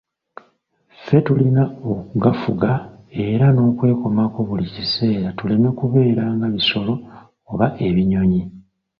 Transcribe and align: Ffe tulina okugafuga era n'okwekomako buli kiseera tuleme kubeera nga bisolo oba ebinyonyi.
Ffe 1.03 1.17
tulina 1.25 1.63
okugafuga 1.91 2.69
era 3.27 3.45
n'okwekomako 3.51 4.37
buli 4.47 4.65
kiseera 4.75 5.27
tuleme 5.37 5.69
kubeera 5.79 6.23
nga 6.35 6.47
bisolo 6.55 6.93
oba 7.51 7.67
ebinyonyi. 7.87 8.41